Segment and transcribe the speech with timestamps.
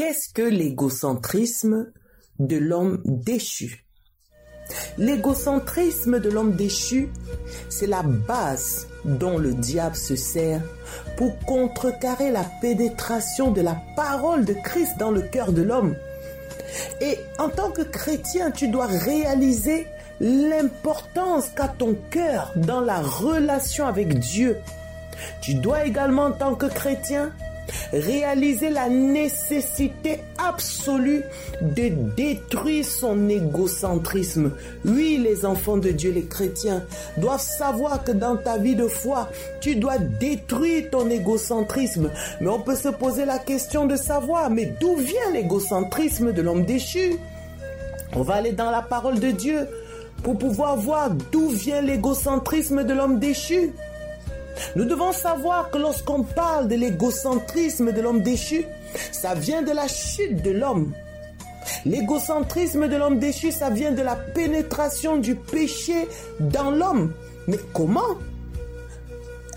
[0.00, 1.92] Qu'est-ce que l'égocentrisme
[2.38, 3.84] de l'homme déchu?
[4.96, 7.10] L'égocentrisme de l'homme déchu,
[7.68, 10.62] c'est la base dont le diable se sert
[11.18, 15.94] pour contrecarrer la pénétration de la parole de Christ dans le cœur de l'homme.
[17.02, 19.86] Et en tant que chrétien, tu dois réaliser
[20.18, 24.56] l'importance qu'a ton cœur dans la relation avec Dieu.
[25.42, 27.34] Tu dois également, en tant que chrétien,
[27.92, 31.22] réaliser la nécessité absolue
[31.60, 34.52] de détruire son égocentrisme.
[34.84, 36.82] Oui, les enfants de Dieu, les chrétiens,
[37.16, 39.28] doivent savoir que dans ta vie de foi,
[39.60, 42.10] tu dois détruire ton égocentrisme.
[42.40, 46.64] Mais on peut se poser la question de savoir, mais d'où vient l'égocentrisme de l'homme
[46.64, 47.16] déchu?
[48.14, 49.68] On va aller dans la parole de Dieu
[50.22, 53.72] pour pouvoir voir d'où vient l'égocentrisme de l'homme déchu.
[54.76, 58.64] Nous devons savoir que lorsqu'on parle de l'égocentrisme de l'homme déchu,
[59.12, 60.92] ça vient de la chute de l'homme.
[61.84, 67.12] L'égocentrisme de l'homme déchu, ça vient de la pénétration du péché dans l'homme.
[67.46, 68.18] Mais comment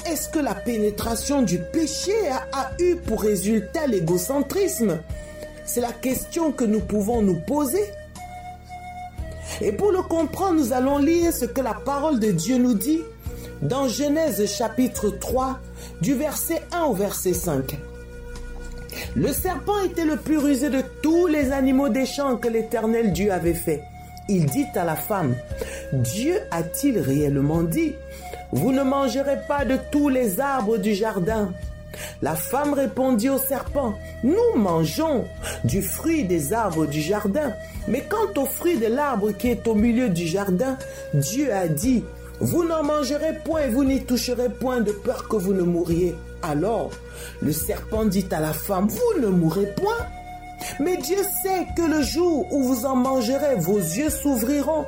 [0.05, 2.13] Est-ce que la pénétration du péché
[2.52, 5.00] a, eu pour résultat l'égocentrisme?
[5.66, 7.83] C'est la question que nous pouvons nous poser.
[9.61, 13.02] Et pour le comprendre, nous allons lire ce que la parole de Dieu nous dit
[13.64, 15.58] dans Genèse chapitre 3,
[16.02, 17.78] du verset 1 au verset 5.
[19.16, 23.31] Le serpent était le plus rusé de tous les animaux des champs que l'Éternel Dieu
[23.31, 23.81] avait fait.
[24.28, 25.36] Il dit à la femme,
[25.94, 27.94] Dieu a-t-il réellement dit,
[28.52, 31.53] vous ne mangerez pas de tous les arbres du jardin?
[32.22, 35.25] La femme répondit au serpent, Nous mangeons
[35.64, 37.53] du fruit des arbres du jardin,
[37.88, 40.78] mais quant au fruit de l'arbre qui est au milieu du jardin,
[41.14, 42.03] Dieu a dit,
[42.44, 46.13] Vous n'en mangerez point et vous n'y toucherez point de peur que vous ne mouriez.
[46.41, 46.89] Alors
[47.41, 50.05] le serpent dit à la femme, Vous ne mourrez point.
[50.81, 54.85] Mais Dieu sait que le jour où vous en mangerez, vos yeux s'ouvriront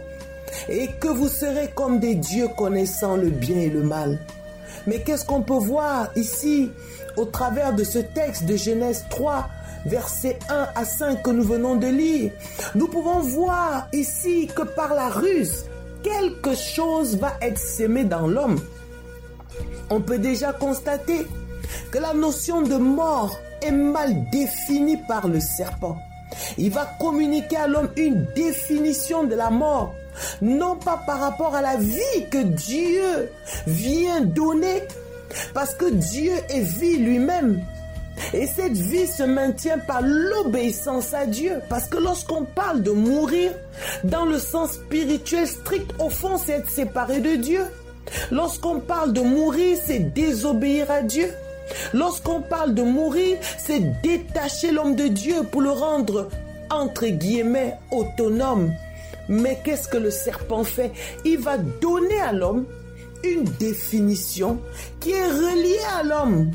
[0.68, 4.20] et que vous serez comme des dieux connaissant le bien et le mal.
[4.86, 6.72] Mais qu'est-ce qu'on peut voir ici
[7.16, 9.48] au travers de ce texte de Genèse 3,
[9.86, 12.34] versets 1 à 5 que nous venons de lire?
[12.76, 15.64] Nous pouvons voir ici que par la ruse,
[16.06, 18.60] quelque chose va être sémé dans l'homme.
[19.90, 21.26] On peut déjà constater
[21.92, 25.98] que la notion de mort est mal définie par le serpent.
[26.58, 29.94] Il va communiquer à l'homme une définition de la mort,
[30.42, 33.32] non pas par rapport à la vie que Dieu
[33.66, 34.84] vient donner,
[35.54, 37.62] parce que Dieu est vie lui-même.
[38.34, 41.60] Et cette vie se maintient par l'obéissance à Dieu.
[41.70, 43.52] Parce que lorsqu'on parle de mourir,
[44.04, 47.62] dans le sens spirituel strict, au fond, c'est être séparé de Dieu.
[48.32, 51.30] Lorsqu'on parle de mourir, c'est désobéir à Dieu.
[51.94, 56.30] Lorsqu'on parle de mourir, c'est détacher l'homme de Dieu pour le rendre,
[56.70, 58.72] entre guillemets, autonome.
[59.28, 60.92] Mais qu'est-ce que le serpent fait?
[61.24, 62.66] Il va donner à l'homme
[63.24, 64.60] une définition
[65.00, 66.52] qui est reliée à l'homme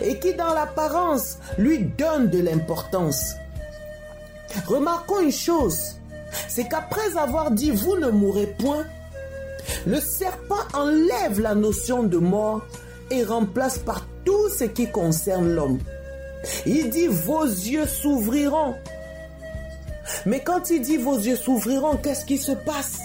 [0.00, 3.34] et qui dans l'apparence lui donne de l'importance.
[4.66, 5.96] Remarquons une chose,
[6.48, 8.84] c'est qu'après avoir dit vous ne mourrez point,
[9.86, 12.62] le serpent enlève la notion de mort
[13.10, 15.78] et remplace par tout ce qui concerne l'homme.
[16.66, 18.74] Il dit vos yeux s'ouvriront.
[20.26, 23.00] Mais quand il dit vos yeux s'ouvriront, qu'est-ce qui se passe?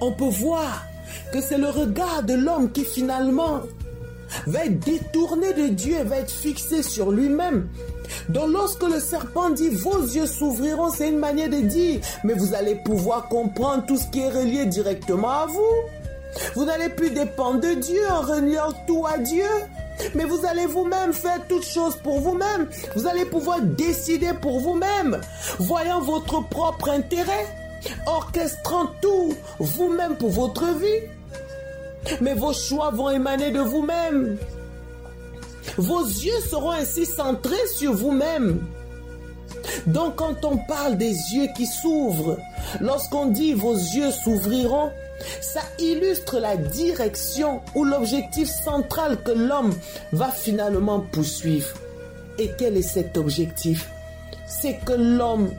[0.00, 0.84] On peut voir
[1.32, 3.60] que c'est le regard de l'homme qui finalement
[4.46, 7.68] va être détourné de Dieu et va être fixé sur lui-même.
[8.28, 12.54] Donc lorsque le serpent dit vos yeux s'ouvriront, c'est une manière de dire, mais vous
[12.54, 15.74] allez pouvoir comprendre tout ce qui est relié directement à vous.
[16.54, 19.46] Vous n'allez plus dépendre de Dieu en reliant tout à Dieu.
[20.14, 22.68] Mais vous allez vous-même faire toutes choses pour vous-même.
[22.94, 25.18] Vous allez pouvoir décider pour vous-même,
[25.58, 27.46] voyant votre propre intérêt,
[28.06, 31.08] orchestrant tout vous-même pour votre vie.
[32.20, 34.36] Mais vos choix vont émaner de vous-même.
[35.76, 38.60] Vos yeux seront ainsi centrés sur vous-même.
[39.86, 42.38] Donc quand on parle des yeux qui s'ouvrent,
[42.80, 44.90] lorsqu'on dit vos yeux s'ouvriront,
[45.40, 49.74] ça illustre la direction ou l'objectif central que l'homme
[50.12, 51.68] va finalement poursuivre.
[52.38, 53.90] Et quel est cet objectif?
[54.46, 55.50] C'est que l'homme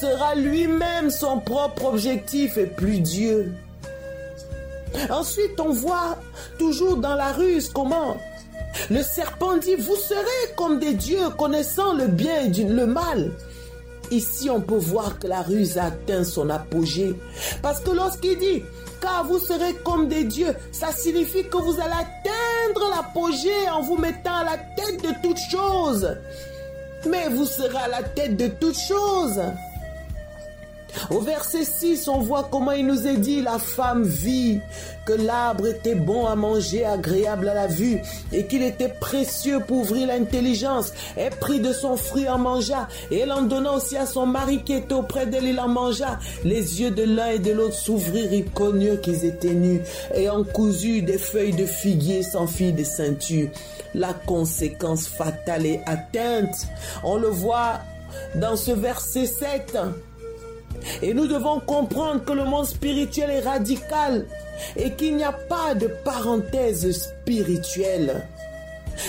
[0.00, 3.52] sera lui-même son propre objectif et plus Dieu.
[5.10, 6.18] Ensuite, on voit
[6.58, 8.16] toujours dans la ruse comment
[8.90, 13.32] le serpent dit, vous serez comme des dieux connaissant le bien et le mal.
[14.10, 17.14] Ici, on peut voir que la ruse a atteint son apogée.
[17.60, 18.62] Parce que lorsqu'il dit,
[19.00, 23.96] car vous serez comme des dieux, ça signifie que vous allez atteindre l'apogée en vous
[23.96, 26.16] mettant à la tête de toutes choses.
[27.08, 29.40] mais vous serez à la tête de toutes choses.
[31.10, 34.60] Au verset 6, on voit comment il nous est dit, la femme vit
[35.06, 38.00] que l'arbre était bon à manger, agréable à la vue,
[38.32, 40.92] et qu'il était précieux pour ouvrir l'intelligence.
[41.16, 44.62] Elle prit de son fruit, en mangea, et elle en donna aussi à son mari
[44.64, 46.18] qui était auprès d'elle, il en mangea.
[46.44, 49.80] Les yeux de l'un et de l'autre s'ouvrirent, ils connurent qu'ils étaient nus,
[50.14, 53.48] et en cousu des feuilles de figuier fit des ceintures.
[53.94, 56.66] La conséquence fatale est atteinte.
[57.02, 57.80] On le voit
[58.34, 59.78] dans ce verset 7.
[61.02, 64.26] Et nous devons comprendre que le monde spirituel est radical
[64.76, 68.26] et qu'il n'y a pas de parenthèse spirituelle.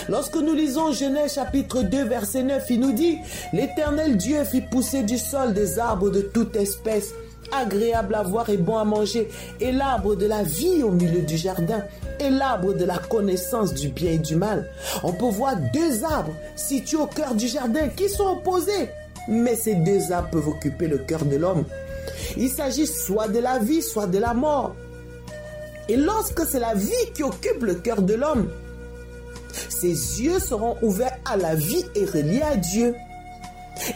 [0.08, 3.18] Lorsque nous lisons Genèse chapitre 2 verset 9, il nous dit,
[3.54, 7.14] l'Éternel Dieu fit pousser du sol des arbres de toute espèce,
[7.52, 9.28] agréables à voir et bons à manger,
[9.60, 11.84] et l'arbre de la vie au milieu du jardin,
[12.20, 14.70] et l'arbre de la connaissance du bien et du mal.
[15.04, 18.90] On peut voir deux arbres situés au cœur du jardin qui sont opposés,
[19.28, 21.66] mais ces deux arbres peuvent occuper le cœur de l'homme.
[22.38, 24.76] Il s'agit soit de la vie, soit de la mort.
[25.88, 28.50] Et lorsque c'est la vie qui occupe le cœur de l'homme,
[29.70, 32.96] ses yeux seront ouverts à la vie et reliés à Dieu.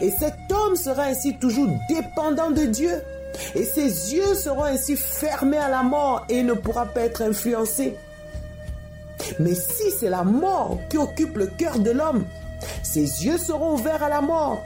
[0.00, 2.92] Et cet homme sera ainsi toujours dépendant de Dieu.
[3.54, 7.96] Et ses yeux seront ainsi fermés à la mort et ne pourra pas être influencé.
[9.38, 12.24] Mais si c'est la mort qui occupe le cœur de l'homme,
[12.82, 14.62] ses yeux seront ouverts à la mort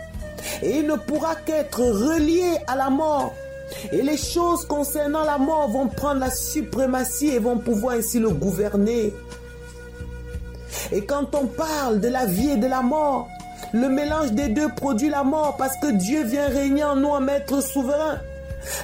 [0.62, 3.34] et il ne pourra qu'être relié à la mort.
[3.92, 8.30] Et les choses concernant la mort vont prendre la suprématie et vont pouvoir ainsi le
[8.30, 9.12] gouverner.
[10.92, 13.28] Et quand on parle de la vie et de la mort,
[13.72, 17.20] le mélange des deux produit la mort parce que Dieu vient régner en nous en
[17.20, 18.18] maître souverain.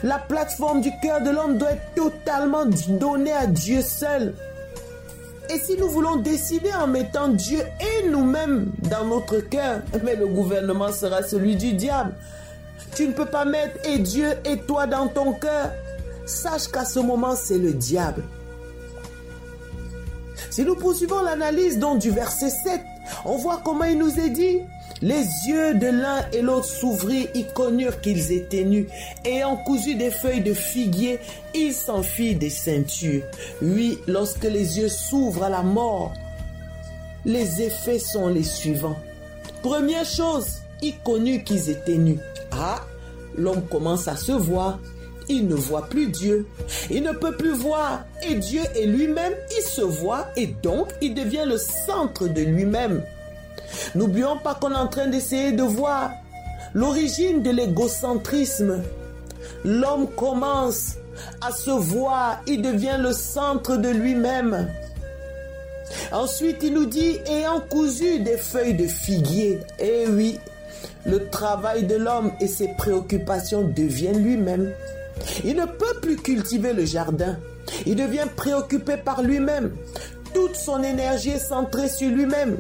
[0.02, 4.34] La plateforme du cœur de l'homme doit être totalement donnée à Dieu seul.
[5.50, 10.26] Et si nous voulons décider en mettant Dieu et nous-mêmes dans notre cœur, mais le
[10.26, 12.14] gouvernement sera celui du diable.
[12.94, 15.70] Tu ne peux pas mettre et Dieu et toi dans ton cœur.
[16.26, 18.22] Sache qu'à ce moment, c'est le diable.
[20.50, 22.80] Si nous poursuivons l'analyse donc du verset 7,
[23.24, 24.60] on voit comment il nous est dit
[25.02, 28.86] les yeux de l'un et l'autre s'ouvrirent, ils connurent qu'ils étaient nus.
[29.24, 31.18] Ayant cousu des feuilles de figuier,
[31.54, 33.22] ils s'enfuient des ceintures.
[33.60, 36.14] Oui, lorsque les yeux s'ouvrent à la mort,
[37.24, 38.96] les effets sont les suivants.
[39.62, 40.46] Première chose,
[40.82, 42.18] ils connurent qu'ils étaient nus.
[42.52, 42.80] Ah,
[43.36, 44.78] l'homme commence à se voir.
[45.28, 46.46] Il ne voit plus Dieu.
[46.90, 48.04] Il ne peut plus voir.
[48.28, 53.02] Et Dieu est lui-même, il se voit et donc il devient le centre de lui-même.
[53.94, 56.10] N'oublions pas qu'on est en train d'essayer de voir
[56.74, 58.82] l'origine de l'égocentrisme.
[59.64, 60.96] L'homme commence
[61.40, 64.68] à se voir, il devient le centre de lui-même.
[66.14, 69.58] Ensuite, il nous dit, ayant cousu des feuilles de figuier.
[69.81, 70.38] Eh oui,
[71.05, 74.72] le travail de l'homme et ses préoccupations deviennent lui-même.
[75.44, 77.37] Il ne peut plus cultiver le jardin.
[77.84, 79.72] Il devient préoccupé par lui-même
[80.34, 82.58] toute son énergie est centrée sur lui-même.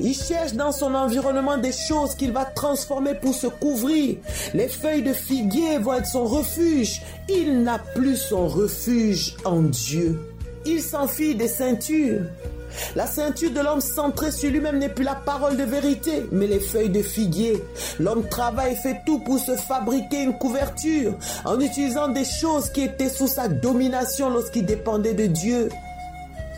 [0.00, 4.16] Il cherche dans son environnement des choses qu'il va transformer pour se couvrir.
[4.52, 7.00] Les feuilles de figuier vont être son refuge.
[7.28, 10.20] Il n'a plus son refuge en Dieu.
[10.66, 12.22] Il s'enfuit des ceintures.
[12.96, 16.60] La ceinture de l'homme centrée sur lui-même n'est plus la parole de vérité, mais les
[16.60, 17.62] feuilles de figuier.
[17.98, 21.14] L'homme travaille, fait tout pour se fabriquer une couverture
[21.44, 25.68] en utilisant des choses qui étaient sous sa domination lorsqu'il dépendait de Dieu.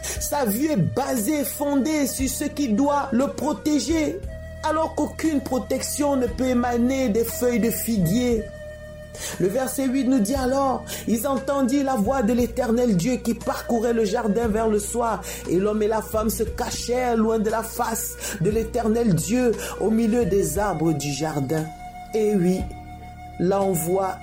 [0.02, 4.20] Sa vue est basée, fondée sur ce qui doit le protéger,
[4.68, 8.44] alors qu'aucune protection ne peut émaner des feuilles de figuier.
[9.40, 13.92] Le verset 8 nous dit alors, ils entendirent la voix de l'éternel Dieu qui parcourait
[13.92, 17.62] le jardin vers le soir, et l'homme et la femme se cachèrent loin de la
[17.62, 21.64] face de l'éternel Dieu au milieu des arbres du jardin.
[22.14, 22.60] Et oui,
[23.38, 24.16] là on voit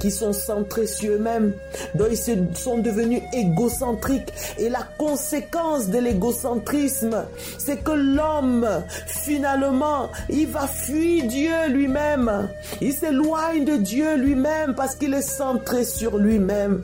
[0.00, 1.52] qui sont centrés sur eux-mêmes,
[1.94, 4.32] dont ils sont devenus égocentriques.
[4.58, 7.24] Et la conséquence de l'égocentrisme,
[7.58, 8.66] c'est que l'homme,
[9.06, 12.48] finalement, il va fuir Dieu lui-même.
[12.80, 16.82] Il s'éloigne de Dieu lui-même parce qu'il est centré sur lui-même.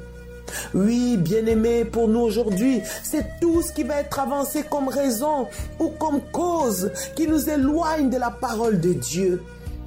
[0.75, 5.89] Oui, bien-aimé, pour nous aujourd'hui, c'est tout ce qui va être avancé comme raison ou
[5.89, 9.43] comme cause qui nous éloigne de la parole de Dieu.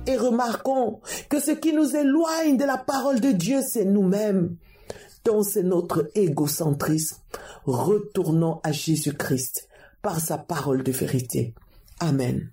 [0.08, 4.56] Et remarquons que ce qui nous éloigne de la parole de Dieu, c'est nous-mêmes.
[5.26, 7.18] Donc c'est notre égocentrisme.
[7.66, 9.68] Retournons à Jésus-Christ
[10.02, 11.54] par sa parole de vérité.
[12.00, 12.50] Amen.